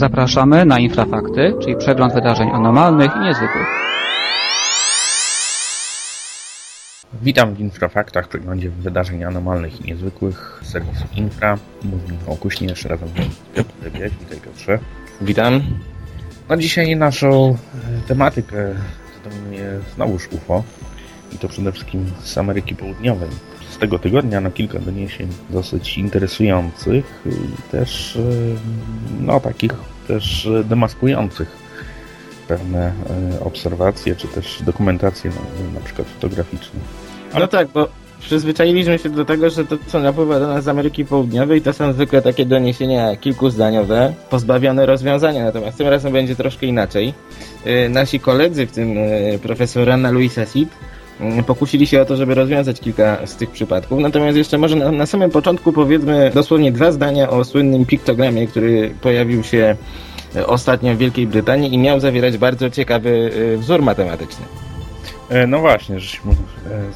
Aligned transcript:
Zapraszamy 0.00 0.64
na 0.64 0.78
Infrafakty, 0.78 1.54
czyli 1.62 1.76
przegląd 1.76 2.14
wydarzeń 2.14 2.50
anormalnych 2.50 3.10
i 3.16 3.18
niezwykłych. 3.18 3.66
Witam 7.22 7.54
w 7.54 7.60
Infrafaktach, 7.60 8.28
przeglądzie 8.28 8.70
wydarzeń 8.70 9.24
anormalnych 9.24 9.80
i 9.80 9.84
niezwykłych 9.84 10.60
z 10.62 10.68
serwisu 10.68 11.04
Infra. 11.16 11.58
Mówi 11.82 12.12
Michał 12.12 12.36
Kuśnierz, 12.36 12.84
razem 12.84 13.08
z 13.08 13.14
nami 13.14 13.30
Piotr 13.54 13.70
Rybiek. 13.82 14.12
Witaj 14.20 14.40
Piotrze. 14.40 14.78
Witam. 15.20 15.62
No 16.48 16.56
dzisiaj 16.56 16.96
naszą 16.96 17.56
e, 18.04 18.08
tematykę 18.08 18.74
zdominuje 19.20 19.80
znowuż 19.94 20.28
UFO 20.32 20.64
i 21.32 21.38
to 21.38 21.48
przede 21.48 21.72
wszystkim 21.72 22.06
z 22.22 22.38
Ameryki 22.38 22.76
Południowej. 22.76 23.28
Tego 23.80 23.98
tygodnia 23.98 24.40
na 24.40 24.50
kilka 24.50 24.78
doniesień 24.78 25.28
dosyć 25.50 25.98
interesujących 25.98 27.22
i 27.26 27.70
też 27.72 28.16
e, 28.16 28.20
no 29.20 29.40
takich 29.40 29.72
też 30.08 30.48
demaskujących 30.64 31.56
pewne 32.48 32.92
e, 33.32 33.40
obserwacje 33.40 34.16
czy 34.16 34.28
też 34.28 34.62
dokumentacje 34.62 35.30
na, 35.30 35.74
na 35.74 35.80
przykład 35.84 36.08
fotograficzne. 36.08 36.80
No 37.34 37.48
tak, 37.48 37.68
bo 37.68 37.88
przyzwyczailiśmy 38.20 38.98
się 38.98 39.08
do 39.08 39.24
tego, 39.24 39.50
że 39.50 39.64
to, 39.64 39.76
co 39.86 40.00
napływa 40.00 40.40
do 40.40 40.46
nas 40.46 40.64
z 40.64 40.68
Ameryki 40.68 41.04
Południowej, 41.04 41.62
to 41.62 41.72
są 41.72 41.92
zwykle 41.92 42.22
takie 42.22 42.46
doniesienia 42.46 43.16
kilkuzdaniowe, 43.16 44.14
pozbawione 44.30 44.86
rozwiązania, 44.86 45.44
natomiast 45.44 45.78
tym 45.78 45.88
razem 45.88 46.12
będzie 46.12 46.36
troszkę 46.36 46.66
inaczej. 46.66 47.14
Yy, 47.64 47.88
nasi 47.88 48.20
koledzy, 48.20 48.66
w 48.66 48.72
tym 48.72 48.94
yy, 48.94 49.38
profesor 49.42 49.90
Anna 49.90 50.10
Luisa 50.10 50.46
Sid, 50.46 50.68
pokusili 51.46 51.86
się 51.86 52.02
o 52.02 52.04
to, 52.04 52.16
żeby 52.16 52.34
rozwiązać 52.34 52.80
kilka 52.80 53.26
z 53.26 53.36
tych 53.36 53.50
przypadków. 53.50 54.00
Natomiast 54.00 54.38
jeszcze 54.38 54.58
może 54.58 54.76
na, 54.76 54.92
na 54.92 55.06
samym 55.06 55.30
początku 55.30 55.72
powiedzmy 55.72 56.30
dosłownie 56.34 56.72
dwa 56.72 56.92
zdania 56.92 57.30
o 57.30 57.44
słynnym 57.44 57.86
piktogramie, 57.86 58.46
który 58.46 58.94
pojawił 59.00 59.42
się 59.42 59.76
ostatnio 60.46 60.94
w 60.94 60.98
Wielkiej 60.98 61.26
Brytanii 61.26 61.74
i 61.74 61.78
miał 61.78 62.00
zawierać 62.00 62.38
bardzo 62.38 62.70
ciekawy 62.70 63.30
wzór 63.58 63.82
matematyczny. 63.82 64.44
No 65.48 65.58
właśnie, 65.58 66.00
żeśmy 66.00 66.32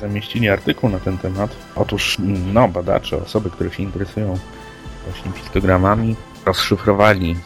zamieścili 0.01 0.49
artykuł 0.49 0.91
na 0.91 0.99
ten 0.99 1.19
temat. 1.19 1.51
Otóż 1.77 2.17
no, 2.53 2.69
badacze, 2.69 3.17
osoby, 3.17 3.51
które 3.51 3.71
się 3.71 3.83
interesują 3.83 4.39
właśnie 5.09 5.33
piktogramami, 5.33 6.17
rozszyfrowali 6.47 7.37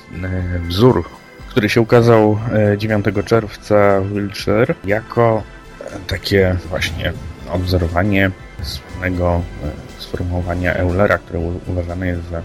wzór, 0.69 1.05
który 1.49 1.69
się 1.69 1.81
ukazał 1.81 2.39
9 2.77 3.07
czerwca 3.25 4.01
w 4.01 4.13
Wiltshire 4.13 4.75
jako 4.85 5.43
takie 6.07 6.57
właśnie 6.69 7.13
odwzorowanie 7.53 8.31
słynnego 8.63 9.43
sformułowania 9.99 10.75
Eulera, 10.75 11.19
które 11.19 11.41
uważane 11.67 12.07
jest 12.07 12.29
za 12.31 12.43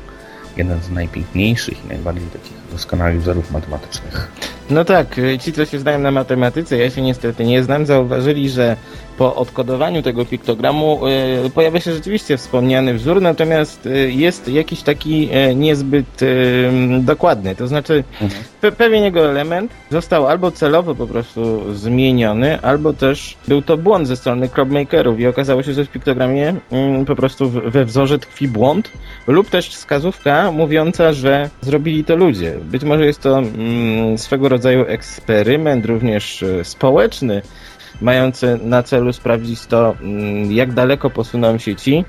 jeden 0.58 0.82
z 0.82 0.90
najpiękniejszych 0.90 1.86
i 1.86 1.88
najbardziej 1.88 2.28
takich 2.28 2.54
doskonałych 2.72 3.22
wzorów 3.22 3.52
matematycznych. 3.52 4.32
No 4.70 4.86
tak, 4.86 5.08
ci 5.40 5.54
co 5.54 5.66
się 5.66 5.80
znają 5.80 6.00
na 6.00 6.12
matematyce, 6.12 6.78
ja 6.78 6.90
się 6.90 7.02
niestety 7.02 7.46
nie 7.46 7.64
znam, 7.64 7.86
zauważyli, 7.86 8.50
że 8.50 8.78
po 9.18 9.36
odkodowaniu 9.36 10.02
tego 10.02 10.26
piktogramu 10.26 11.08
y, 11.46 11.50
pojawia 11.50 11.80
się 11.80 11.94
rzeczywiście 11.94 12.38
wspomniany 12.38 12.94
wzór, 12.94 13.22
natomiast 13.22 13.86
y, 13.86 14.12
jest 14.12 14.48
jakiś 14.48 14.82
taki 14.82 15.30
y, 15.52 15.56
niezbyt 15.56 16.20
dokładny. 17.00 17.56
To 17.56 17.68
znaczy, 17.68 18.04
mhm. 18.22 18.44
pe 18.62 18.72
pewien 18.72 19.04
jego 19.04 19.30
element 19.30 19.72
został 19.92 20.28
albo 20.28 20.52
celowo 20.52 20.96
po 20.96 21.08
prostu 21.08 21.74
zmieniony, 21.76 22.62
albo 22.62 22.94
też 22.94 23.38
był 23.48 23.62
to 23.62 23.78
błąd 23.78 24.08
ze 24.08 24.16
strony 24.16 24.50
crowdmakerów 24.50 25.20
i 25.20 25.28
okazało 25.28 25.64
się, 25.64 25.74
że 25.74 25.86
w 25.86 25.90
piktogramie 25.90 26.56
mm, 26.72 27.06
po 27.06 27.16
prostu 27.16 27.50
we 27.50 27.86
wzorze 27.86 28.20
tkwi 28.20 28.48
błąd 28.48 28.92
lub 29.28 29.50
też 29.50 29.70
wskazówka 29.70 30.52
mówiąca, 30.52 31.14
że 31.14 31.50
zrobili 31.62 32.04
to 32.04 32.16
ludzie. 32.16 32.56
Być 32.62 32.84
może 32.84 33.06
jest 33.06 33.22
to 33.22 33.40
mm, 33.40 34.18
swego 34.18 34.50
rodzaju 34.50 34.86
eksperyment 34.88 35.86
również 35.86 36.46
społeczny, 36.64 37.42
mający 38.04 38.60
na 38.64 38.84
celu 38.84 39.14
sprawdzić 39.14 39.66
to, 39.66 39.96
mm, 40.02 40.52
jak 40.52 40.74
daleko 40.74 41.10
posuną 41.10 41.58
się 41.58 41.76
ci, 41.76 42.06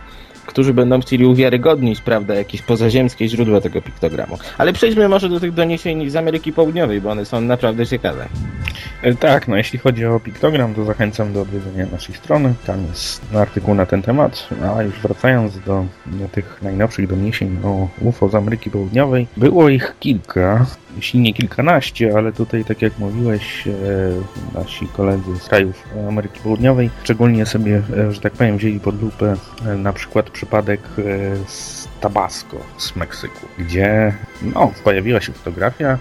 którzy 0.46 0.74
będą 0.74 1.00
chcieli 1.00 1.26
uwiarygodnić, 1.26 2.00
prawda, 2.00 2.34
jakieś 2.34 2.62
pozaziemskie 2.62 3.28
źródła 3.28 3.60
tego 3.60 3.82
piktogramu. 3.82 4.38
Ale 4.58 4.72
przejdźmy 4.72 5.08
może 5.08 5.28
do 5.28 5.40
tych 5.40 5.52
doniesień 5.52 6.10
z 6.10 6.16
Ameryki 6.16 6.52
Południowej, 6.52 7.00
bo 7.00 7.10
one 7.10 7.24
są 7.24 7.40
naprawdę 7.40 7.86
ciekawe. 7.86 8.28
E, 9.02 9.14
tak, 9.14 9.48
no 9.48 9.56
jeśli 9.56 9.78
chodzi 9.78 10.06
o 10.06 10.20
piktogram, 10.20 10.74
to 10.74 10.84
zachęcam 10.84 11.32
do 11.32 11.42
odwiedzenia 11.42 11.86
naszej 11.92 12.14
strony. 12.14 12.54
Tam 12.66 12.86
jest 12.86 13.34
artykuł 13.34 13.74
na 13.74 13.86
ten 13.86 14.02
temat. 14.02 14.48
A 14.76 14.82
już 14.82 15.00
wracając 15.00 15.58
do, 15.60 15.86
do 16.06 16.28
tych 16.28 16.62
najnowszych 16.62 17.08
doniesień 17.08 17.58
o 17.64 17.88
UFO 18.00 18.28
z 18.28 18.34
Ameryki 18.34 18.70
Południowej, 18.70 19.26
było 19.36 19.68
ich 19.68 19.94
kilka, 20.00 20.66
jeśli 20.96 21.20
nie 21.20 21.34
kilkanaście, 21.34 22.12
ale 22.16 22.32
tutaj, 22.32 22.64
tak 22.64 22.82
jak 22.82 22.98
mówiłeś, 22.98 23.68
e, 23.68 23.72
nasi 24.58 24.86
koledzy 24.86 25.36
z 25.38 25.48
krajów 25.48 25.82
Ameryki 26.08 26.40
Południowej 26.40 26.90
szczególnie 27.02 27.46
sobie, 27.46 27.82
e, 27.96 28.12
że 28.12 28.20
tak 28.20 28.32
powiem, 28.32 28.58
wzięli 28.58 28.80
pod 28.80 29.02
lupę 29.02 29.36
na 29.78 29.92
przykład 29.92 30.30
przypadek 30.34 30.80
z 31.46 31.88
Tabasco, 32.00 32.56
z 32.78 32.96
Meksyku, 32.96 33.46
gdzie 33.58 34.14
no, 34.42 34.72
pojawiła 34.84 35.20
się 35.20 35.32
fotografia, 35.32 35.98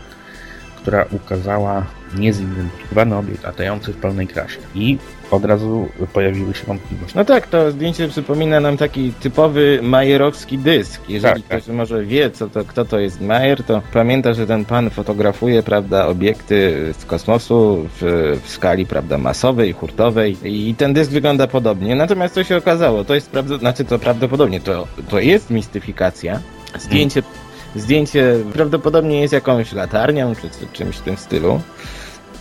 która 0.77 1.05
ukazała 1.11 1.85
niezidentyfikowany 2.17 3.16
obiekt 3.16 3.44
latający 3.44 3.94
w 3.94 3.97
pełnej 3.97 4.27
krasie. 4.27 4.59
I 4.75 4.97
od 5.33 5.45
razu 5.45 5.88
pojawiły 6.13 6.53
się 6.53 6.66
wątpliwości. 6.66 7.17
No 7.17 7.25
tak, 7.25 7.47
to 7.47 7.71
zdjęcie 7.71 8.07
przypomina 8.07 8.59
nam 8.59 8.77
taki 8.77 9.13
typowy 9.13 9.79
majerowski 9.81 10.57
dysk. 10.57 11.01
Jeżeli 11.09 11.44
tak, 11.44 11.49
ktoś 11.49 11.66
tak. 11.66 11.75
może 11.75 12.05
wie, 12.05 12.31
co 12.31 12.49
to, 12.49 12.66
kto 12.66 12.85
to 12.85 12.99
jest 12.99 13.21
Majer, 13.21 13.63
to 13.63 13.81
pamięta, 13.94 14.33
że 14.33 14.47
ten 14.47 14.66
pan 14.66 14.89
fotografuje, 14.89 15.63
prawda, 15.63 16.07
obiekty 16.07 16.73
z 16.99 17.05
kosmosu 17.05 17.89
w, 18.01 18.39
w 18.44 18.49
skali, 18.49 18.85
prawda, 18.85 19.17
masowej, 19.17 19.73
hurtowej 19.73 20.38
i 20.44 20.75
ten 20.75 20.94
dysk 20.94 21.11
wygląda 21.11 21.47
podobnie. 21.47 21.95
Natomiast 21.95 22.33
co 22.33 22.44
się 22.44 22.57
okazało, 22.57 23.03
to 23.03 23.15
jest 23.15 23.29
prawda, 23.29 23.57
znaczy 23.57 23.85
to 23.85 24.00
prawdopodobnie, 24.00 24.59
to, 24.59 24.88
to 25.09 25.19
jest 25.19 25.50
mistyfikacja. 25.50 26.39
Zdjęcie 26.79 27.21
hmm 27.21 27.44
Zdjęcie 27.75 28.35
prawdopodobnie 28.53 29.21
jest 29.21 29.33
jakąś 29.33 29.73
latarnią, 29.73 30.35
czy, 30.35 30.41
czy 30.41 30.67
czymś 30.73 30.95
w 30.97 31.01
tym 31.01 31.17
stylu. 31.17 31.61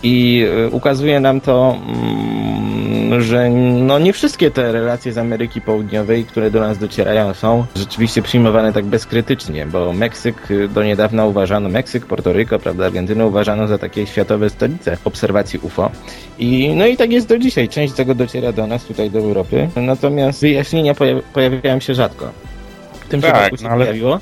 I 0.03 0.45
e, 0.65 0.69
ukazuje 0.69 1.19
nam 1.19 1.41
to, 1.41 1.77
mm, 1.87 3.21
że 3.21 3.49
no 3.49 3.99
nie 3.99 4.13
wszystkie 4.13 4.51
te 4.51 4.71
relacje 4.71 5.13
z 5.13 5.17
Ameryki 5.17 5.61
Południowej, 5.61 6.25
które 6.25 6.51
do 6.51 6.59
nas 6.59 6.77
docierają, 6.77 7.33
są 7.33 7.65
rzeczywiście 7.75 8.21
przyjmowane 8.21 8.73
tak 8.73 8.85
bezkrytycznie, 8.85 9.65
bo 9.65 9.93
Meksyk 9.93 10.35
e, 10.51 10.67
do 10.67 10.83
niedawna 10.83 11.25
uważano, 11.25 11.69
Meksyk, 11.69 12.05
Portoryko, 12.05 12.59
prawda, 12.59 12.85
Argentynę 12.85 13.25
uważano 13.25 13.67
za 13.67 13.77
takie 13.77 14.07
światowe 14.07 14.49
stolice 14.49 14.97
obserwacji 15.05 15.59
UFO. 15.59 15.91
I 16.39 16.73
no 16.75 16.85
i 16.87 16.97
tak 16.97 17.11
jest 17.11 17.27
do 17.27 17.37
dzisiaj. 17.37 17.69
Część 17.69 17.93
tego 17.93 18.15
dociera 18.15 18.51
do 18.51 18.67
nas, 18.67 18.85
tutaj 18.85 19.11
do 19.11 19.19
Europy. 19.19 19.69
Natomiast 19.75 20.41
wyjaśnienia 20.41 20.93
pojawiają 21.33 21.79
się 21.79 21.93
rzadko. 21.93 22.31
W 22.93 23.07
tym 23.07 23.21
tak, 23.21 23.57
się 23.57 23.63
no 23.63 23.69
ale... 23.69 23.85
pojawiło. 23.85 24.19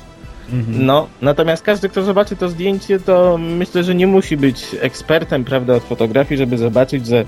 Mhm. 0.52 0.86
No, 0.86 1.08
natomiast 1.22 1.62
każdy, 1.62 1.88
kto 1.88 2.02
zobaczy 2.02 2.36
to 2.36 2.48
zdjęcie, 2.48 3.00
to 3.00 3.38
myślę, 3.38 3.84
że 3.84 3.94
nie 3.94 4.06
musi 4.06 4.36
być 4.36 4.66
ekspertem, 4.80 5.44
prawda, 5.44 5.74
od 5.74 5.82
fotografii, 5.82 6.38
żeby 6.38 6.58
zobaczyć, 6.58 7.06
że 7.06 7.24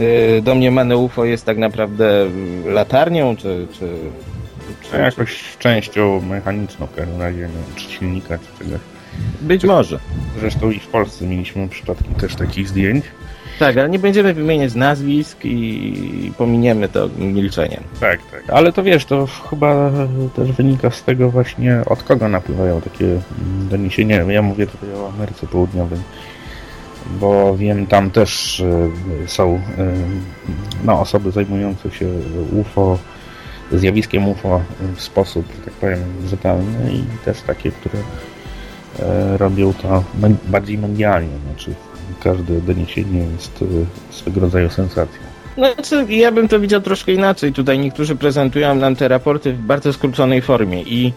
y, 0.00 0.42
domniemane 0.42 0.96
UFO 0.96 1.24
jest 1.24 1.44
tak 1.44 1.58
naprawdę 1.58 2.26
latarnią, 2.66 3.36
czy... 3.36 3.66
czy, 3.72 3.88
czy 4.90 4.96
jakąś 4.96 5.56
częścią 5.58 6.20
mechaniczną 6.20 6.86
w 6.86 6.94
każdym 6.94 7.20
razie, 7.20 7.48
czy 7.76 7.90
silnika, 7.90 8.38
czy 8.38 8.64
czegoś. 8.64 8.80
Być 9.40 9.64
może. 9.64 9.98
Zresztą 10.40 10.70
i 10.70 10.78
w 10.78 10.86
Polsce 10.86 11.26
mieliśmy 11.26 11.68
przypadki 11.68 12.14
też 12.20 12.34
takich 12.34 12.68
zdjęć. 12.68 13.04
Tak, 13.58 13.76
ale 13.76 13.88
nie 13.88 13.98
będziemy 13.98 14.34
wymieniać 14.34 14.74
nazwisk 14.74 15.38
i 15.44 16.32
pominiemy 16.38 16.88
to 16.88 17.08
milczeniem. 17.18 17.82
Tak, 18.00 18.20
tak. 18.30 18.42
Ale 18.48 18.72
to 18.72 18.82
wiesz, 18.82 19.04
to 19.04 19.26
chyba 19.50 19.90
też 20.36 20.52
wynika 20.52 20.90
z 20.90 21.02
tego 21.02 21.30
właśnie, 21.30 21.82
od 21.86 22.02
kogo 22.02 22.28
napływają 22.28 22.80
takie 22.80 23.20
doniesienia. 23.70 24.16
Ja 24.16 24.42
mówię 24.42 24.66
tutaj 24.66 24.92
o 24.92 25.08
Ameryce 25.08 25.46
Południowej, 25.46 25.98
bo 27.20 27.56
wiem, 27.56 27.86
tam 27.86 28.10
też 28.10 28.60
y, 28.60 28.90
są 29.26 29.54
y, 29.54 29.60
no, 30.84 31.00
osoby 31.00 31.30
zajmujące 31.30 31.90
się 31.90 32.08
UFO, 32.52 32.98
zjawiskiem 33.72 34.28
UFO 34.28 34.60
w 34.96 35.02
sposób, 35.02 35.46
tak 35.64 35.74
powiem, 35.74 35.98
rzetelny 36.26 36.92
i 36.92 37.24
też 37.24 37.40
takie, 37.40 37.70
które 37.70 37.98
y, 37.98 39.38
robią 39.38 39.72
to 39.72 40.04
bardziej 40.48 40.78
medialnie, 40.78 41.38
znaczy 41.46 41.74
każde 42.22 42.60
doniesienie 42.60 43.24
jest 43.24 43.62
e, 43.62 44.14
swego 44.14 44.40
rodzaju 44.40 44.70
sensacją. 44.70 45.20
Znaczy, 45.54 46.06
ja 46.08 46.32
bym 46.32 46.48
to 46.48 46.60
widział 46.60 46.80
troszkę 46.80 47.12
inaczej. 47.12 47.52
Tutaj 47.52 47.78
niektórzy 47.78 48.16
prezentują 48.16 48.74
nam 48.74 48.96
te 48.96 49.08
raporty 49.08 49.52
w 49.52 49.58
bardzo 49.58 49.92
skróconej 49.92 50.42
formie 50.42 50.82
i 50.82 51.12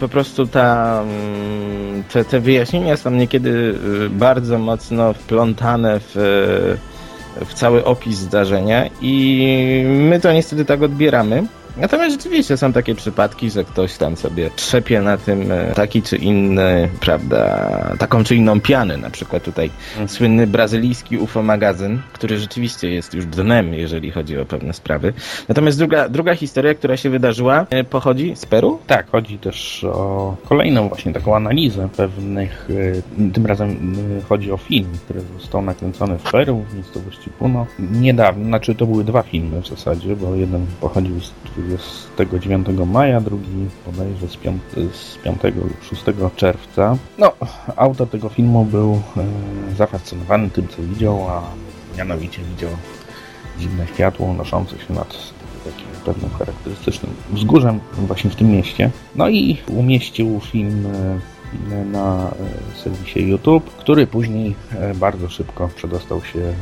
po 0.00 0.08
prostu 0.08 0.46
ta, 0.46 1.00
mm, 1.02 2.04
te, 2.12 2.24
te 2.24 2.40
wyjaśnienia 2.40 2.96
są 2.96 3.10
niekiedy 3.10 3.74
e, 4.06 4.08
bardzo 4.08 4.58
mocno 4.58 5.12
wplątane 5.12 6.00
w, 6.00 6.14
w 7.46 7.54
cały 7.54 7.84
opis 7.84 8.18
zdarzenia 8.18 8.88
i 9.00 9.84
my 9.86 10.20
to 10.20 10.32
niestety 10.32 10.64
tak 10.64 10.82
odbieramy. 10.82 11.46
Natomiast 11.80 12.16
rzeczywiście 12.16 12.56
są 12.56 12.72
takie 12.72 12.94
przypadki, 12.94 13.50
że 13.50 13.64
ktoś 13.64 13.96
tam 13.96 14.16
sobie 14.16 14.50
trzepie 14.56 15.00
na 15.00 15.18
tym 15.18 15.52
e, 15.52 15.72
taki 15.74 16.02
czy 16.02 16.16
inny, 16.16 16.88
prawda, 17.00 17.96
taką 17.98 18.24
czy 18.24 18.36
inną 18.36 18.60
pianę. 18.60 18.96
Na 18.96 19.10
przykład 19.10 19.42
tutaj 19.42 19.70
hmm. 19.90 20.08
słynny 20.08 20.46
brazylijski 20.46 21.18
UFO 21.18 21.42
magazyn, 21.42 22.00
który 22.12 22.38
rzeczywiście 22.38 22.90
jest 22.90 23.14
już 23.14 23.26
dnem, 23.26 23.74
jeżeli 23.74 24.10
chodzi 24.10 24.38
o 24.38 24.44
pewne 24.44 24.72
sprawy. 24.72 25.12
Natomiast 25.48 25.78
druga, 25.78 26.08
druga 26.08 26.34
historia, 26.34 26.74
która 26.74 26.96
się 26.96 27.10
wydarzyła, 27.10 27.66
e, 27.70 27.84
pochodzi 27.84 28.36
z 28.36 28.46
Peru? 28.46 28.78
Tak, 28.86 29.10
chodzi 29.10 29.38
też 29.38 29.84
o 29.84 30.36
kolejną 30.48 30.88
właśnie 30.88 31.12
taką 31.12 31.36
analizę 31.36 31.88
pewnych, 31.96 32.68
e, 33.18 33.32
tym 33.32 33.46
razem 33.46 33.94
chodzi 34.28 34.52
o 34.52 34.56
film, 34.56 34.88
który 35.04 35.20
został 35.38 35.62
nakręcony 35.62 36.18
w 36.18 36.30
Peru, 36.30 36.64
w 36.70 36.74
miejscowości 36.74 37.30
Puno. 37.30 37.66
Niedawno, 37.78 38.44
znaczy 38.44 38.74
to 38.74 38.86
były 38.86 39.04
dwa 39.04 39.22
filmy 39.22 39.62
w 39.62 39.68
zasadzie, 39.68 40.16
bo 40.16 40.34
jeden 40.34 40.66
pochodził 40.80 41.20
z 41.20 41.32
29 41.68 42.66
maja, 42.86 43.20
drugi 43.20 43.68
bodajże 43.86 44.28
z 44.28 44.36
5, 44.36 44.62
z 44.92 45.16
5 45.16 45.42
lub 45.44 45.84
6 45.90 46.04
czerwca. 46.36 46.96
No, 47.18 47.32
autor 47.76 48.08
tego 48.08 48.28
filmu 48.28 48.64
był 48.64 49.02
e, 49.16 49.24
zafascynowany 49.76 50.50
tym, 50.50 50.68
co 50.68 50.82
widział, 50.82 51.28
a 51.28 51.42
mianowicie 51.98 52.42
widział 52.42 52.70
dziwne 53.58 53.86
światło 53.86 54.26
unoszące 54.26 54.78
się 54.78 54.94
nad 54.94 55.16
takim 55.64 55.86
pewnym 56.04 56.30
charakterystycznym 56.30 57.14
wzgórzem 57.30 57.80
właśnie 57.92 58.30
w 58.30 58.36
tym 58.36 58.50
mieście. 58.50 58.90
No 59.16 59.28
i 59.28 59.56
umieścił 59.68 60.40
film 60.40 60.86
e, 60.86 61.84
na 61.84 62.30
e, 62.30 62.78
serwisie 62.82 63.28
YouTube, 63.28 63.70
który 63.70 64.06
później 64.06 64.54
e, 64.74 64.94
bardzo 64.94 65.28
szybko 65.28 65.68
przedostał 65.76 66.24
się 66.24 66.52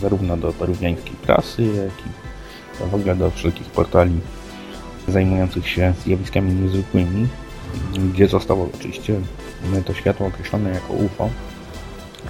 zarówno 0.00 0.36
do 0.36 0.52
peruwiańskiej 0.52 1.16
prasy, 1.22 1.62
jak 1.62 2.06
i 2.06 2.90
w 2.90 2.94
ogóle 2.94 3.16
do 3.16 3.30
wszelkich 3.30 3.66
portali 3.66 4.20
zajmujących 5.08 5.68
się 5.68 5.92
zjawiskami 6.04 6.52
niezwykłymi, 6.52 7.28
gdzie 8.12 8.28
zostało 8.28 8.68
oczywiście 8.74 9.14
to 9.86 9.94
światło 9.94 10.26
określone 10.26 10.70
jako 10.70 10.92
UFO. 10.92 11.28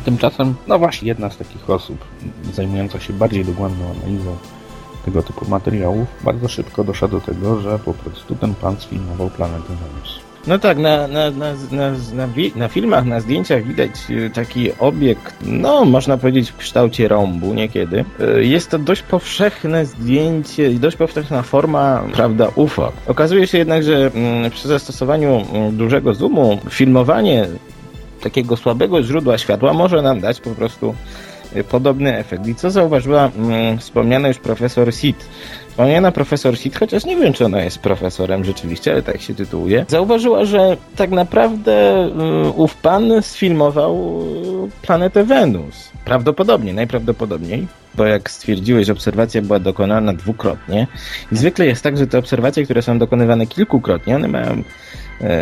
Tymczasem, 0.05 0.55
no 0.67 0.79
właśnie, 0.79 1.09
jedna 1.09 1.31
z 1.31 1.37
takich 1.37 1.71
osób 1.71 2.05
zajmująca 2.55 3.01
się 3.01 3.13
bardziej 3.13 3.45
dogłębną 3.45 3.91
analizą 3.91 4.37
tego 5.05 5.23
typu 5.23 5.51
materiałów 5.51 6.09
bardzo 6.25 6.49
szybko 6.49 6.85
doszła 6.85 7.09
do 7.09 7.21
tego, 7.21 7.61
że 7.61 7.79
po 7.79 7.95
prostu 7.95 8.35
ten 8.35 8.55
pan 8.55 8.77
sfilmował 8.81 9.31
planetę 9.31 9.69
Wenus. 9.69 10.28
No 10.49 10.59
tak, 10.59 10.79
na, 10.79 11.09
na, 11.09 11.31
na, 11.31 11.53
na, 11.71 11.93
na, 12.57 12.69
filmach, 12.69 13.05
na 13.05 13.21
zdjęciach 13.21 13.65
widać 13.65 13.91
y, 14.11 14.31
taki 14.31 14.73
obiekt, 14.79 15.35
no 15.43 15.85
można 15.85 16.17
powiedzieć 16.17 16.51
w 16.51 16.57
kształcie 16.57 17.09
rąbu 17.09 17.55
niekiedy. 17.55 18.05
Y, 18.39 18.45
jest 18.45 18.71
to 18.71 18.79
dość 18.79 19.03
powszechne 19.03 19.87
zdjęcie, 19.87 20.71
dość 20.71 20.97
powszechna 20.97 21.43
forma, 21.43 22.05
prawda, 22.13 22.49
UFO. 22.55 22.93
Okazuje 23.07 23.47
się 23.47 23.59
jednak, 23.59 23.83
że 23.83 24.11
mm, 24.15 24.51
przy 24.51 24.69
zastosowaniu 24.69 25.45
mm, 25.53 25.77
dużego 25.77 26.15
zoomu 26.15 26.59
filmowanie 26.71 27.47
takiego 28.21 28.57
słabego 28.57 29.03
źródła 29.03 29.39
światła 29.39 29.73
może 29.73 30.03
nam 30.03 30.21
dać 30.21 30.41
po 30.41 30.51
prostu 30.51 30.95
podobny 31.69 32.17
efekt. 32.17 32.47
I 32.47 32.55
co 32.55 32.71
zauważyła 32.71 33.31
mm, 33.37 33.79
wspomniana 33.79 34.29
już 34.29 34.39
profesor 34.39 34.95
Sid? 34.95 35.27
Wspomniana 35.69 36.13
profesor 36.13 36.59
Sid, 36.59 36.79
chociaż 36.79 37.05
nie 37.05 37.17
wiem, 37.17 37.33
czy 37.33 37.45
ona 37.45 37.63
jest 37.63 37.79
profesorem 37.79 38.45
rzeczywiście, 38.45 38.93
ale 38.93 39.03
tak 39.03 39.21
się 39.21 39.35
tytułuje, 39.35 39.85
zauważyła, 39.89 40.45
że 40.45 40.77
tak 40.97 41.11
naprawdę 41.11 42.07
y, 42.47 42.51
ów 42.51 42.77
pan 42.77 43.23
sfilmował 43.23 44.23
y, 44.67 44.87
planetę 44.87 45.25
Wenus. 45.25 45.91
Prawdopodobnie, 46.05 46.75
najprawdopodobniej, 46.75 47.67
bo 47.95 48.05
jak 48.05 48.31
stwierdziłeś, 48.31 48.91
obserwacja 48.91 49.43
była 49.43 49.59
dokonana 49.59 50.13
dwukrotnie. 50.13 50.87
I 51.33 51.37
zwykle 51.37 51.67
jest 51.67 51.83
tak, 51.83 51.99
że 51.99 52.07
te 52.07 52.19
obserwacje, 52.19 52.65
które 52.65 52.83
są 52.83 52.99
dokonywane 52.99 53.47
kilkukrotnie, 53.47 54.17
one 54.17 54.29
mają 54.29 54.63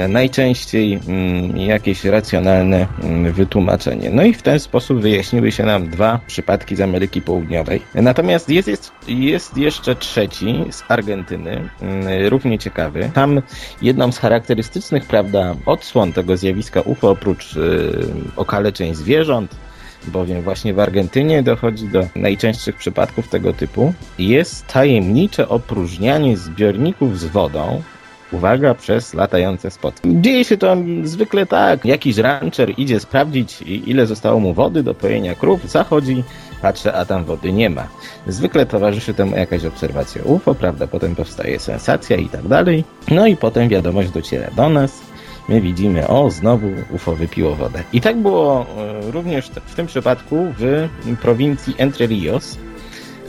najczęściej 0.09 1.01
mm, 1.09 1.57
jakieś 1.57 2.05
racjonalne 2.05 2.87
mm, 3.03 3.33
wytłumaczenie. 3.33 4.11
No 4.11 4.23
i 4.23 4.35
w 4.35 4.43
ten 4.43 4.61
sposób 4.61 5.01
wyjaśniły 5.01 5.53
się 5.53 5.65
nam 5.65 5.89
dwa 5.89 6.21
przypadki 6.27 6.77
z 6.77 6.81
Ameryki 6.81 7.23
Południowej. 7.23 7.81
Natomiast 7.95 8.49
jest, 8.49 8.69
jest, 8.69 8.93
jest 9.09 9.57
jeszcze 9.57 9.97
trzeci 9.97 10.65
z 10.71 10.85
Argentyny, 10.89 11.69
mm, 11.81 12.29
równie 12.29 12.59
ciekawy. 12.59 13.11
Tam 13.15 13.43
jedną 13.83 14.13
z 14.13 14.19
charakterystycznych, 14.19 15.05
prawda, 15.05 15.55
odsłon 15.67 16.13
tego 16.13 16.37
zjawiska 16.37 16.81
UFO, 16.81 17.11
oprócz 17.11 17.57
yy, 17.57 18.07
okaleczeń 18.37 18.95
zwierząt, 18.95 19.57
bowiem 20.07 20.43
właśnie 20.43 20.75
w 20.75 20.81
Argentynie 20.81 21.43
dochodzi 21.43 21.89
do 21.89 22.07
najczęstszych 22.17 22.77
przypadków 22.77 23.29
tego 23.29 23.53
typu, 23.53 23.95
jest 24.19 24.67
tajemnicze 24.67 25.49
opróżnianie 25.49 26.37
zbiorników 26.37 27.19
z 27.19 27.25
wodą 27.25 27.83
uwaga, 28.33 28.75
przez 28.75 29.15
latające 29.15 29.71
spotki. 29.71 30.09
Dzieje 30.21 30.45
się 30.45 30.57
to 30.57 30.77
zwykle 31.03 31.47
tak. 31.47 31.85
Jakiś 31.85 32.19
rancher 32.19 32.75
idzie 32.77 33.01
sprawdzić, 33.01 33.63
ile 33.63 34.07
zostało 34.07 34.41
mu 34.41 34.55
wody 34.55 34.83
do 34.83 34.95
pojenia 34.95 35.35
krów, 35.35 35.71
zachodzi, 35.71 36.25
patrzy, 36.63 36.95
a 36.95 37.05
tam 37.05 37.25
wody 37.25 37.53
nie 37.53 37.71
ma. 37.71 37.89
Zwykle 38.27 38.67
towarzyszy 38.67 39.15
temu 39.15 39.37
jakaś 39.37 39.65
obserwacja 39.65 40.23
UFO, 40.25 40.55
prawda? 40.55 40.87
Potem 40.87 41.17
powstaje 41.17 41.59
sensacja 41.59 42.17
i 42.17 42.29
tak 42.29 42.49
dalej. 42.49 42.85
No 43.11 43.27
i 43.27 43.37
potem 43.37 43.69
wiadomość 43.69 44.11
dociera 44.11 44.51
do 44.57 44.69
nas. 44.69 45.01
My 45.49 45.61
widzimy, 45.61 46.09
o, 46.09 46.31
znowu 46.31 46.67
UFO 46.91 47.17
wypiło 47.17 47.55
wodę. 47.55 47.83
I 47.93 48.01
tak 48.01 48.17
było 48.17 48.67
e, 48.79 49.11
również 49.11 49.51
w 49.67 49.75
tym 49.75 49.87
przypadku 49.87 50.47
w 50.59 50.89
prowincji 51.23 51.75
Entre 51.79 52.07
Rios, 52.07 52.59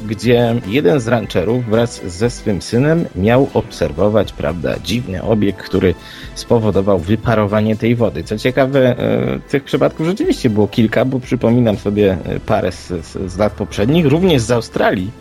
gdzie 0.05 0.55
jeden 0.67 0.99
z 0.99 1.07
rancherów 1.07 1.65
wraz 1.65 2.01
ze 2.05 2.29
swym 2.29 2.61
synem 2.61 3.05
miał 3.15 3.49
obserwować, 3.53 4.33
prawda, 4.33 4.79
dziwny 4.83 5.23
obiekt, 5.23 5.61
który 5.61 5.93
spowodował 6.35 6.99
wyparowanie 6.99 7.75
tej 7.75 7.95
wody. 7.95 8.23
Co 8.23 8.37
ciekawe, 8.37 8.99
e, 8.99 9.39
tych 9.49 9.63
przypadków 9.63 10.05
rzeczywiście 10.05 10.49
było 10.49 10.67
kilka, 10.67 11.05
bo 11.05 11.19
przypominam 11.19 11.77
sobie 11.77 12.17
e, 12.25 12.39
parę 12.39 12.71
z, 12.71 12.87
z, 12.87 13.31
z 13.31 13.37
lat 13.37 13.53
poprzednich, 13.53 14.05
również 14.05 14.41
z 14.41 14.51
Australii, 14.51 15.11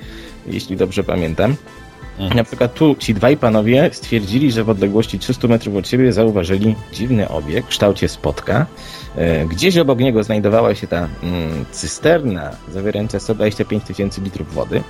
jeśli 0.46 0.76
dobrze 0.76 1.04
pamiętam. 1.04 1.56
Mhm. 2.18 2.36
Na 2.36 2.44
przykład 2.44 2.74
tu 2.74 2.96
ci 2.98 3.14
dwaj 3.14 3.36
panowie 3.36 3.90
stwierdzili, 3.92 4.52
że 4.52 4.64
w 4.64 4.70
odległości 4.70 5.18
300 5.18 5.48
metrów 5.48 5.76
od 5.76 5.88
siebie 5.88 6.12
zauważyli 6.12 6.74
dziwny 6.92 7.28
obiekt 7.28 7.66
w 7.66 7.70
kształcie 7.70 8.08
spotka. 8.08 8.66
E, 9.16 9.46
gdzieś 9.46 9.76
obok 9.76 9.98
niego 9.98 10.24
znajdowała 10.24 10.74
się 10.74 10.86
ta 10.86 11.08
mm, 11.22 11.64
cysterna 11.70 12.50
zawierająca 12.72 13.20
125 13.20 13.84
tysięcy 13.84 14.20
litrów 14.20 14.54
wody. 14.54 14.82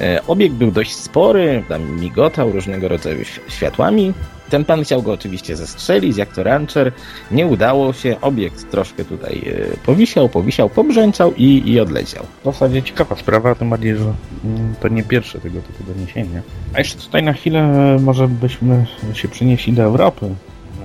E, 0.00 0.26
obiekt 0.26 0.54
był 0.54 0.70
dość 0.70 0.96
spory, 0.96 1.64
tam 1.68 2.00
migotał 2.00 2.52
różnego 2.52 2.88
rodzaju 2.88 3.24
światłami. 3.48 4.12
Ten 4.52 4.64
pan 4.64 4.84
chciał 4.84 5.02
go 5.02 5.12
oczywiście 5.12 5.56
zestrzelić, 5.56 6.16
jak 6.16 6.32
to 6.32 6.42
rancher. 6.42 6.92
Nie 7.30 7.46
udało 7.46 7.92
się, 7.92 8.20
obiekt 8.20 8.70
troszkę 8.70 9.04
tutaj 9.04 9.42
e, 9.72 9.76
powisiał, 9.76 10.28
powisiał, 10.28 10.68
pobrzęczał 10.68 11.34
i, 11.34 11.62
i 11.70 11.80
odleciał. 11.80 12.26
W 12.40 12.44
zasadzie 12.44 12.82
ciekawa 12.82 13.16
sprawa, 13.16 13.54
tym 13.54 13.70
bardziej, 13.70 13.96
że 13.96 14.14
mm, 14.44 14.74
to 14.80 14.88
nie 14.88 15.02
pierwsze 15.02 15.40
tego 15.40 15.60
typu 15.60 15.84
doniesienie. 15.84 16.42
A 16.74 16.78
jeszcze 16.78 16.98
tutaj 16.98 17.22
na 17.22 17.32
chwilę 17.32 17.96
może 18.00 18.28
byśmy 18.28 18.86
się 19.14 19.28
przenieśli 19.28 19.72
do 19.72 19.82
Europy, 19.82 20.34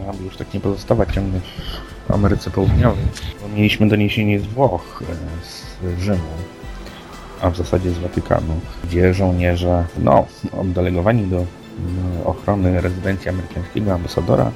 aby 0.09 0.23
już 0.23 0.37
tak 0.37 0.53
nie 0.53 0.59
pozostawać 0.59 1.13
ciągle 1.13 1.39
w 2.07 2.11
Ameryce 2.11 2.51
Południowej. 2.51 3.05
Mieliśmy 3.55 3.87
doniesienie 3.89 4.39
z 4.39 4.45
Włoch, 4.45 5.03
e, 5.09 5.45
z 5.45 5.99
Rzymu, 5.99 6.33
a 7.41 7.49
w 7.49 7.57
zasadzie 7.57 7.91
z 7.91 7.97
Watykanu, 7.97 8.59
gdzie 8.83 9.13
żołnierze, 9.13 9.85
no, 9.99 10.25
oddelegowani 10.59 11.23
do 11.23 11.45
ochrony 12.25 12.81
rezydencji 12.81 13.29
amerykańskiego 13.29 13.93
ambasadora 13.93 14.51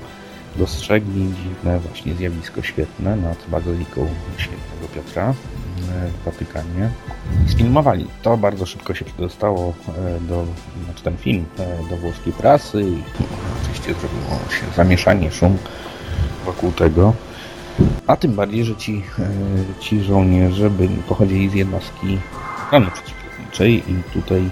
dostrzegli 0.55 1.33
dziwne 1.43 1.79
właśnie 1.79 2.13
zjawisko 2.13 2.61
świetne 2.61 3.15
nad 3.15 3.37
bazyliką 3.47 4.07
świętego 4.37 4.87
Piotra 4.95 5.33
w 6.21 6.25
Watykanie. 6.25 6.89
Sfilmowali. 7.47 8.07
To 8.21 8.37
bardzo 8.37 8.65
szybko 8.65 8.93
się 8.93 9.05
przedostało 9.05 9.73
e, 9.87 10.19
do, 10.19 10.45
znaczy 10.85 11.03
ten 11.03 11.17
film, 11.17 11.45
e, 11.59 11.89
do 11.89 11.97
włoskiej 11.97 12.33
prasy 12.33 12.81
i 12.81 13.03
oczywiście 13.61 13.93
zrobiło 13.93 14.29
się 14.49 14.75
zamieszanie, 14.75 15.31
szum 15.31 15.57
wokół 16.45 16.71
tego. 16.71 17.13
A 18.07 18.15
tym 18.15 18.35
bardziej, 18.35 18.65
że 18.65 18.75
ci, 18.75 19.03
e, 19.19 19.29
ci 19.79 20.03
żołnierze 20.03 20.69
byli, 20.69 20.95
pochodzili 20.95 21.49
z 21.49 21.53
jednostki 21.53 22.19
ochrony 22.65 22.91
przeciwlotniczej 22.91 23.91
i 23.91 24.03
tutaj 24.13 24.49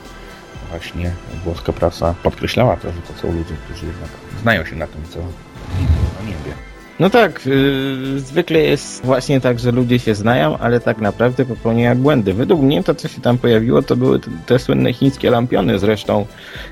właśnie 0.70 1.12
włoska 1.44 1.74
prasa 1.74 2.16
podkreślała 2.24 2.76
to, 2.76 2.92
że 2.92 3.02
to 3.02 3.22
są 3.22 3.28
ludzie, 3.28 3.56
którzy 3.66 3.86
jednak 3.86 4.10
znają 4.42 4.66
się 4.66 4.76
na 4.76 4.88
tym, 4.88 5.02
co 5.10 5.20
na 5.20 6.26
niebie. 6.28 6.70
No 7.00 7.10
tak, 7.10 7.46
yy, 7.46 8.20
zwykle 8.20 8.60
jest 8.60 9.06
właśnie 9.06 9.42
tak, 9.42 9.60
że 9.60 9.72
ludzie 9.72 10.00
się 10.00 10.16
znają, 10.16 10.58
ale 10.58 10.80
tak 10.80 10.98
naprawdę 10.98 11.46
popełniają 11.46 11.96
błędy. 11.96 12.34
Według 12.34 12.62
mnie 12.62 12.84
to, 12.84 12.96
co 12.96 13.08
się 13.08 13.22
tam 13.22 13.38
pojawiło, 13.38 13.82
to 13.82 13.96
były 13.96 14.20
te, 14.20 14.32
te 14.46 14.60
słynne 14.60 14.94
chińskie 14.94 15.30
lampiony. 15.30 15.80
Zresztą 15.80 16.26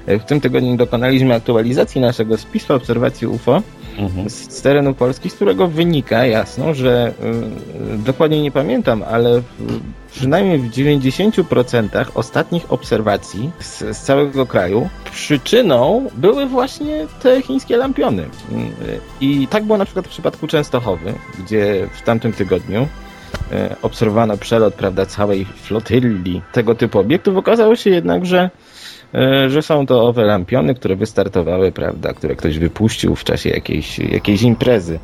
yy, 0.07 0.19
w 0.19 0.25
tym 0.25 0.41
tygodniu 0.41 0.77
dokonaliśmy 0.77 1.35
aktualizacji 1.35 2.01
naszego 2.01 2.37
spisu 2.37 2.73
obserwacji 2.73 3.27
UFO 3.27 3.61
Mhm. 3.97 4.29
z, 4.29 4.51
z 4.53 4.61
terenu 4.61 4.93
Polski, 4.93 5.29
z 5.29 5.33
którego 5.33 5.67
wynika 5.67 6.25
jasno, 6.25 6.73
że 6.73 7.13
y, 7.93 7.97
dokładnie 7.97 8.41
nie 8.41 8.51
pamiętam, 8.51 9.03
ale 9.11 9.41
w, 9.41 9.81
przynajmniej 10.11 10.59
w 10.59 10.71
90% 10.71 12.05
ostatnich 12.15 12.71
obserwacji 12.71 13.51
z, 13.59 13.79
z 13.97 14.01
całego 14.01 14.45
kraju 14.45 14.89
przyczyną 15.11 16.09
były 16.15 16.45
właśnie 16.45 17.07
te 17.21 17.41
chińskie 17.41 17.77
lampiony. 17.77 18.23
Y, 18.23 18.27
I 19.21 19.47
tak 19.47 19.63
było 19.63 19.77
na 19.77 19.85
przykład 19.85 20.07
w 20.07 20.09
przypadku 20.09 20.47
Częstochowy, 20.47 21.13
gdzie 21.39 21.87
w 21.93 22.01
tamtym 22.01 22.33
tygodniu 22.33 22.87
e, 23.51 23.75
obserwowano 23.81 24.37
przelot 24.37 24.73
prawda, 24.73 25.05
całej 25.05 25.45
flotylli 25.45 26.41
tego 26.51 26.75
typu 26.75 26.99
obiektów. 26.99 27.37
Okazało 27.37 27.75
się 27.75 27.89
jednak, 27.89 28.25
że, 28.25 28.49
że 29.47 29.61
są 29.61 29.85
to 29.85 30.07
owe 30.07 30.25
lampiony, 30.25 30.75
które 30.75 30.95
wystartowały, 30.95 31.71
prawda, 31.71 32.13
które 32.13 32.35
ktoś 32.35 32.59
wypuścił 32.59 33.15
w 33.15 33.23
czasie 33.23 33.49
jakiejś, 33.49 33.99
jakiejś 33.99 34.41
imprezy. 34.41 34.99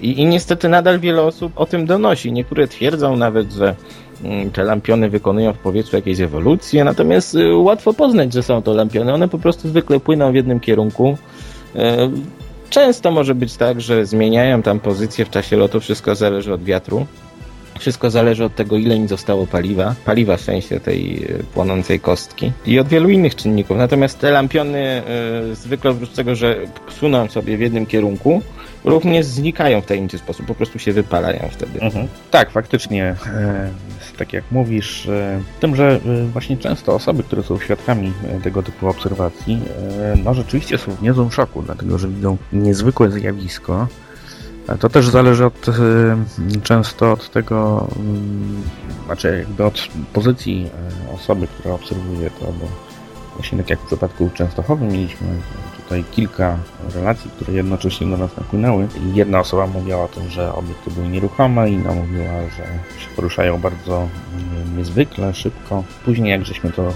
I, 0.00 0.20
I 0.20 0.26
niestety 0.26 0.68
nadal 0.68 1.00
wiele 1.00 1.22
osób 1.22 1.52
o 1.56 1.66
tym 1.66 1.86
donosi. 1.86 2.32
Niektóre 2.32 2.68
twierdzą 2.68 3.16
nawet, 3.16 3.52
że 3.52 3.74
mm, 4.24 4.50
te 4.50 4.64
lampiony 4.64 5.10
wykonują 5.10 5.52
w 5.52 5.58
powietrzu 5.58 5.96
jakieś 5.96 6.20
ewolucje, 6.20 6.84
natomiast 6.84 7.34
y, 7.34 7.56
łatwo 7.56 7.94
poznać, 7.94 8.32
że 8.32 8.42
są 8.42 8.62
to 8.62 8.74
lampiony. 8.74 9.14
One 9.14 9.28
po 9.28 9.38
prostu 9.38 9.68
zwykle 9.68 10.00
płyną 10.00 10.32
w 10.32 10.34
jednym 10.34 10.60
kierunku. 10.60 11.18
E, 11.76 12.10
Często 12.70 13.10
może 13.10 13.34
być 13.34 13.56
tak, 13.56 13.80
że 13.80 14.06
zmieniają 14.06 14.62
tam 14.62 14.80
pozycję 14.80 15.24
w 15.24 15.30
czasie 15.30 15.56
lotu, 15.56 15.80
wszystko 15.80 16.14
zależy 16.14 16.52
od 16.52 16.64
wiatru. 16.64 17.06
Wszystko 17.78 18.10
zależy 18.10 18.44
od 18.44 18.54
tego, 18.54 18.76
ile 18.76 18.96
im 18.96 19.08
zostało 19.08 19.46
paliwa. 19.46 19.94
Paliwa 20.04 20.36
w 20.36 20.40
sensie 20.40 20.80
tej 20.80 21.24
e, 21.24 21.42
płonącej 21.54 22.00
kostki. 22.00 22.52
I 22.66 22.78
od 22.78 22.88
wielu 22.88 23.08
innych 23.08 23.34
czynników. 23.34 23.76
Natomiast 23.76 24.18
te 24.18 24.30
lampiony 24.30 24.78
e, 24.78 25.02
zwykle 25.54 25.90
oprócz 25.90 26.10
tego, 26.10 26.34
że 26.34 26.56
suną 26.90 27.28
sobie 27.28 27.56
w 27.56 27.60
jednym 27.60 27.86
kierunku, 27.86 28.42
również 28.84 29.26
znikają 29.26 29.80
w 29.80 29.86
tajemniczy 29.86 30.18
sposób. 30.18 30.46
Po 30.46 30.54
prostu 30.54 30.78
się 30.78 30.92
wypalają 30.92 31.48
wtedy. 31.50 31.80
Mhm. 31.80 32.08
Tak, 32.30 32.50
faktycznie, 32.50 33.16
e, 33.26 33.70
tak 34.18 34.32
jak 34.32 34.44
mówisz, 34.50 35.08
tym, 35.60 35.76
że 35.76 36.00
właśnie 36.32 36.56
często 36.56 36.94
osoby, 36.94 37.22
które 37.22 37.42
są 37.42 37.58
świadkami 37.58 38.12
tego 38.42 38.62
typu 38.62 38.88
obserwacji, 38.88 39.60
no 40.24 40.34
rzeczywiście 40.34 40.78
są 40.78 40.92
w 40.92 41.02
niezłym 41.02 41.30
szoku, 41.30 41.62
dlatego 41.62 41.98
że 41.98 42.08
widzą 42.08 42.36
niezwykłe 42.52 43.10
zjawisko. 43.10 43.86
To 44.76 44.88
też 44.88 45.08
zależy 45.08 45.46
od, 45.46 45.68
e, 45.68 45.72
często 46.62 47.12
od 47.12 47.30
tego, 47.30 47.88
mm, 47.96 48.62
znaczy 49.06 49.38
jakby 49.38 49.64
od 49.64 49.88
pozycji 50.12 50.70
e, 51.10 51.14
osoby, 51.14 51.46
która 51.46 51.74
obserwuje 51.74 52.30
to, 52.30 52.44
bo 52.46 52.68
właśnie 53.34 53.58
tak 53.58 53.70
jak 53.70 53.80
w 53.80 53.86
przypadku 53.86 54.30
Częstochowy 54.34 54.84
mieliśmy 54.84 55.28
tutaj 55.76 56.04
kilka 56.10 56.58
relacji, 56.94 57.30
które 57.30 57.52
jednocześnie 57.52 58.06
do 58.06 58.16
nas 58.16 58.36
napłynęły. 58.36 58.88
Jedna 59.14 59.40
osoba 59.40 59.66
mówiła 59.66 60.04
o 60.04 60.08
tym, 60.08 60.28
że 60.28 60.54
obiekty 60.54 60.90
były 60.90 61.08
nieruchome, 61.08 61.70
inna 61.70 61.92
mówiła, 61.92 62.32
że 62.56 62.64
się 63.00 63.08
poruszają 63.16 63.60
bardzo 63.60 63.96
mm, 63.98 64.78
niezwykle, 64.78 65.34
szybko. 65.34 65.84
Później 66.04 66.30
jak 66.30 66.44
żeśmy 66.44 66.72
to 66.72 66.92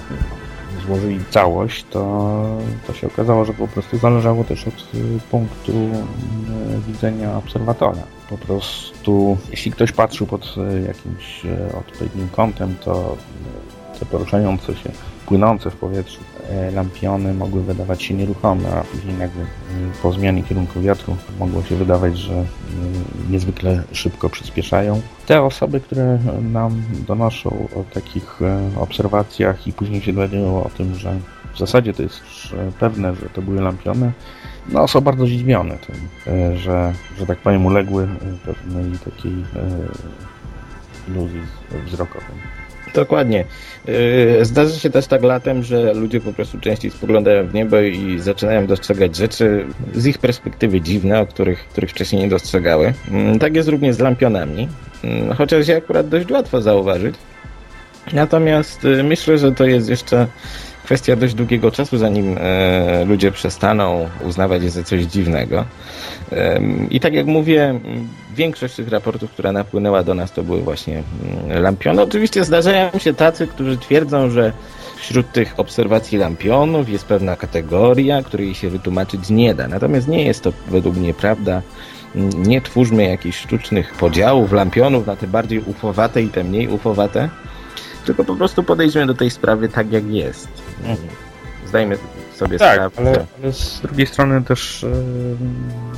złożyli 0.86 1.20
całość, 1.30 1.84
to, 1.90 2.44
to 2.86 2.92
się 2.92 3.06
okazało, 3.06 3.44
że 3.44 3.54
po 3.54 3.68
prostu 3.68 3.98
zależało 3.98 4.44
też 4.44 4.68
od 4.68 4.94
y, 4.94 5.20
punktu 5.30 5.72
y, 5.72 6.92
widzenia 6.92 7.36
obserwatora. 7.36 8.02
Po 8.30 8.38
prostu, 8.38 9.38
jeśli 9.50 9.72
ktoś 9.72 9.92
patrzył 9.92 10.26
pod 10.26 10.54
y, 10.56 10.82
jakimś 10.86 11.42
odpowiednim 11.78 12.28
kątem, 12.28 12.76
to 12.84 13.16
te 14.00 14.06
poruszające 14.06 14.76
się, 14.76 14.90
płynące 15.26 15.70
w 15.70 15.76
powietrzu 15.76 16.20
lampiony 16.72 17.34
mogły 17.34 17.62
wydawać 17.62 18.02
się 18.02 18.14
nieruchome, 18.14 18.68
a 18.68 18.84
później 18.84 19.14
nagle 19.14 19.42
y, 19.42 19.46
po 20.02 20.12
zmianie 20.12 20.42
kierunku 20.42 20.80
wiatru 20.80 21.16
mogło 21.38 21.62
się 21.62 21.76
wydawać, 21.76 22.18
że 22.18 22.34
y, 22.34 22.44
niezwykle 23.30 23.82
szybko 23.92 24.28
przyspieszają. 24.28 25.00
Te 25.26 25.42
osoby, 25.42 25.80
które 25.80 26.18
nam 26.52 26.82
donoszą 27.06 27.50
o 27.50 27.94
takich 27.94 28.42
e, 28.42 28.70
obserwacjach 28.80 29.66
i 29.66 29.72
później 29.72 30.02
się 30.02 30.12
dowiadują 30.12 30.64
o 30.64 30.68
tym, 30.68 30.94
że 30.94 31.18
w 31.54 31.58
zasadzie 31.58 31.94
to 31.94 32.02
jest 32.02 32.20
już 32.20 32.52
e, 32.52 32.72
pewne, 32.80 33.14
że 33.14 33.28
to 33.28 33.42
były 33.42 33.60
lampiony, 33.60 34.12
no 34.68 34.88
są 34.88 35.00
bardzo 35.00 35.26
zdziwione 35.26 35.78
tym, 35.78 35.96
e, 36.34 36.56
że, 36.56 36.92
że 37.18 37.26
tak 37.26 37.38
powiem 37.38 37.66
uległy 37.66 38.04
e, 38.04 38.08
pewnej 38.46 38.98
takiej 39.04 39.32
e, 39.32 39.70
iluzji 41.08 41.40
wzrokowej. 41.86 42.61
Dokładnie. 42.94 43.44
Yy, 43.88 44.44
Zdarza 44.44 44.78
się 44.78 44.90
też 44.90 45.06
tak 45.06 45.22
latem, 45.22 45.62
że 45.62 45.94
ludzie 45.94 46.20
po 46.20 46.32
prostu 46.32 46.60
częściej 46.60 46.90
spoglądają 46.90 47.46
w 47.46 47.54
niebo 47.54 47.80
i 47.80 48.18
zaczynają 48.18 48.66
dostrzegać 48.66 49.16
rzeczy 49.16 49.66
z 49.94 50.06
ich 50.06 50.18
perspektywy 50.18 50.80
dziwne, 50.80 51.20
o 51.20 51.26
których, 51.26 51.58
których 51.68 51.90
wcześniej 51.90 52.22
nie 52.22 52.28
dostrzegały. 52.28 52.92
Mm, 53.10 53.38
Tak 53.38 53.56
jest 53.56 53.68
również 53.68 53.96
z 53.96 53.98
lampionami, 53.98 54.68
Mm, 55.04 55.34
chociaż 55.34 55.68
je 55.68 55.76
akurat 55.76 56.08
dość 56.08 56.30
łatwo 56.30 56.60
zauważyć. 56.62 57.14
Natomiast 58.12 58.84
y, 58.84 59.02
myślę, 59.02 59.38
że 59.38 59.52
to 59.52 59.64
jest 59.64 59.88
jeszcze 59.88 60.26
kwestia 60.92 61.16
dość 61.16 61.34
długiego 61.34 61.70
czasu, 61.70 61.98
zanim 61.98 62.36
e, 62.40 63.04
ludzie 63.04 63.32
przestaną 63.32 64.08
uznawać 64.24 64.62
je 64.62 64.70
za 64.70 64.82
coś 64.82 65.02
dziwnego. 65.02 65.64
Em, 66.30 66.90
I 66.90 67.00
tak 67.00 67.14
jak 67.14 67.26
mówię, 67.26 67.80
większość 68.34 68.74
tych 68.74 68.88
raportów, 68.88 69.30
która 69.30 69.52
napłynęła 69.52 70.02
do 70.02 70.14
nas, 70.14 70.32
to 70.32 70.42
były 70.42 70.60
właśnie 70.60 71.02
mm, 71.48 71.62
lampiony. 71.62 72.02
Oczywiście 72.02 72.44
zdarzają 72.44 72.90
się 72.98 73.14
tacy, 73.14 73.46
którzy 73.46 73.78
twierdzą, 73.78 74.30
że 74.30 74.52
wśród 74.96 75.32
tych 75.32 75.54
obserwacji 75.56 76.18
lampionów 76.18 76.88
jest 76.88 77.04
pewna 77.04 77.36
kategoria, 77.36 78.22
której 78.22 78.54
się 78.54 78.70
wytłumaczyć 78.70 79.30
nie 79.30 79.54
da. 79.54 79.68
Natomiast 79.68 80.08
nie 80.08 80.24
jest 80.24 80.42
to 80.42 80.52
według 80.68 80.96
mnie 80.96 81.14
prawda. 81.14 81.62
Nie 82.36 82.60
twórzmy 82.60 83.08
jakichś 83.08 83.38
sztucznych 83.38 83.94
podziałów 83.94 84.52
lampionów 84.52 85.06
na 85.06 85.16
te 85.16 85.26
bardziej 85.26 85.58
ufowate 85.58 86.22
i 86.22 86.28
te 86.28 86.44
mniej 86.44 86.68
ufowate, 86.68 87.28
tylko 88.04 88.24
po 88.24 88.34
prostu 88.34 88.62
podejdźmy 88.62 89.06
do 89.06 89.14
tej 89.14 89.30
sprawy 89.30 89.68
tak, 89.68 89.92
jak 89.92 90.10
jest. 90.10 90.48
Mhm. 90.82 91.08
Zdajmy 91.66 91.98
sobie 92.34 92.58
Tak, 92.58 92.74
sprawę. 92.74 92.90
ale, 92.96 93.26
ale 93.42 93.52
z 93.52 93.80
drugiej 93.80 94.06
strony 94.06 94.42
też 94.42 94.86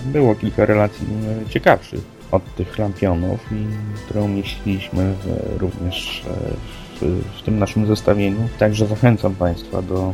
było 0.04 0.34
kilka 0.34 0.66
relacji 0.66 1.06
ciekawszych 1.48 2.00
od 2.30 2.54
tych 2.54 2.78
lampionów, 2.78 3.40
i 3.52 3.66
które 4.04 4.22
umieściliśmy 4.22 5.14
również 5.58 6.24
e, 6.26 6.34
w, 7.00 7.22
w 7.38 7.42
tym 7.42 7.58
naszym 7.58 7.86
zestawieniu. 7.86 8.48
Także 8.58 8.86
zachęcam 8.86 9.34
Państwa 9.34 9.82
do 9.82 10.12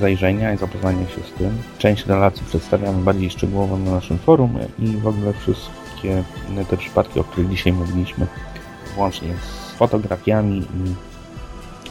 zajrzenia 0.00 0.52
i 0.54 0.56
zapoznania 0.56 1.08
się 1.08 1.22
z 1.34 1.38
tym. 1.38 1.58
Część 1.78 2.06
relacji 2.06 2.42
przedstawiamy 2.48 3.02
bardziej 3.02 3.30
szczegółowo 3.30 3.78
na 3.78 3.90
naszym 3.90 4.18
forum 4.18 4.58
i 4.78 4.86
w 4.86 5.06
ogóle 5.06 5.32
wszystkie 5.32 6.22
te 6.70 6.76
przypadki, 6.76 7.20
o 7.20 7.24
których 7.24 7.50
dzisiaj 7.50 7.72
mówiliśmy, 7.72 8.26
włącznie 8.96 9.28
z 9.42 9.72
fotografiami 9.72 10.66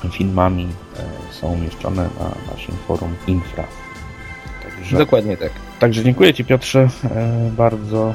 i 0.06 0.10
filmami 0.10 0.68
są 1.32 1.48
umieszczone 1.48 2.10
na 2.20 2.54
naszym 2.54 2.76
forum 2.88 3.16
Infra. 3.28 3.64
Także, 4.64 4.98
Dokładnie 4.98 5.38
tak. 5.38 5.52
także 5.80 6.04
dziękuję 6.04 6.34
Ci 6.34 6.46
Piotrze 6.46 6.88
e, 7.04 7.52
bardzo. 7.58 8.14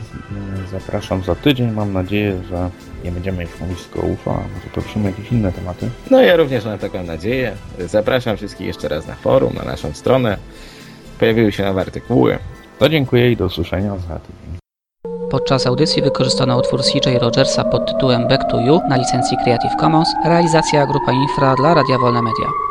E, 0.64 0.68
Zapraszam 0.70 1.23
za 1.23 1.35
tydzień. 1.35 1.70
Mam 1.70 1.92
nadzieję, 1.92 2.40
że 2.50 2.70
nie 3.04 3.12
będziemy 3.12 3.42
już 3.42 3.61
mówić 3.61 3.85
tylko 3.85 4.06
UFO, 4.06 4.30
a 4.30 4.54
może 4.54 4.68
poruszymy 4.75 5.11
jakieś 5.11 5.32
inne 5.32 5.52
tematy. 5.52 5.90
No 6.11 6.20
ja 6.20 6.37
również 6.37 6.64
mam 6.64 6.78
taką 6.78 7.02
nadzieję. 7.02 7.52
Zapraszam 7.78 8.37
wszystkich 8.37 8.66
jeszcze 8.66 8.88
raz 8.88 9.06
na 9.06 9.14
forum, 9.14 9.52
na 9.54 9.64
naszą 9.64 9.92
stronę. 9.92 10.38
Pojawiły 11.18 11.52
się 11.52 11.64
nowe 11.64 11.80
artykuły. 11.80 12.38
To 12.78 12.88
dziękuję 12.88 13.32
i 13.32 13.37
do 13.37 13.44
usłyszenia 13.44 13.90
za 13.97 14.18
tydzień. 14.18 14.58
Podczas 15.30 15.66
audycji 15.66 16.02
wykorzystano 16.02 16.58
utwór 16.58 16.82
CJ 16.82 17.18
Rogersa 17.20 17.64
pod 17.64 17.87
tytułem 17.87 18.28
Back 18.28 18.50
to 18.50 18.61
You 18.61 18.80
na 18.88 18.97
licencji 18.97 19.37
Creative 19.44 19.76
Commons, 19.80 20.08
realizacja 20.25 20.87
Grupa 20.87 21.12
Infra 21.12 21.54
dla 21.54 21.75
Radia 21.75 21.99
Wolne 21.99 22.23
Media. 22.23 22.67